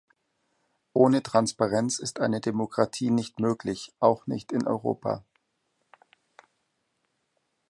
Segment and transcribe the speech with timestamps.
[0.93, 5.23] Ohne Transparenz ist eine Demokratie nicht möglich, auch nicht in Europa.